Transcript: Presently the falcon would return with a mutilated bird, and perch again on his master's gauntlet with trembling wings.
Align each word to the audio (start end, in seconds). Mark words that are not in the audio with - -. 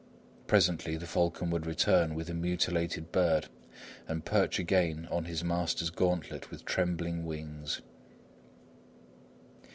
Presently 0.47 0.97
the 0.97 1.05
falcon 1.05 1.51
would 1.51 1.67
return 1.67 2.15
with 2.15 2.27
a 2.27 2.33
mutilated 2.33 3.11
bird, 3.11 3.49
and 4.07 4.25
perch 4.25 4.57
again 4.57 5.07
on 5.11 5.25
his 5.25 5.43
master's 5.43 5.91
gauntlet 5.91 6.49
with 6.49 6.65
trembling 6.65 7.23
wings. 7.23 7.81